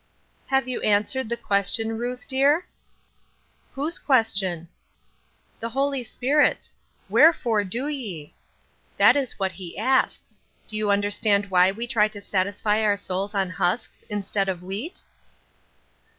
"Have 0.47 0.67
you 0.67 0.81
answered 0.81 1.29
the 1.29 1.37
question, 1.37 1.95
Ruth, 1.95 2.27
dear?"" 2.27 2.65
Whose 3.75 3.99
question?" 3.99 4.67
''The 5.61 5.69
Holy 5.69 6.03
Spirit's— 6.03 6.73
Wherefore, 7.15 7.63
do 7.63 7.87
ye? 7.87 8.33
^'Eearken 8.97 8.97
Unto 8.97 8.97
Jfe." 8.97 8.97
876 8.97 8.97
That 8.97 9.15
is 9.21 9.39
what 9.39 9.51
he 9.51 9.77
asks. 9.77 10.39
Do 10.67 10.75
you 10.75 10.89
understand 10.89 11.51
why 11.51 11.69
we 11.69 11.85
try 11.85 12.07
to 12.07 12.19
satisfy 12.19 12.81
our 12.81 12.97
souls 12.97 13.35
on 13.35 13.51
husks, 13.51 14.01
instead 14.09 14.49
of 14.49 14.63
wheat 14.63 15.03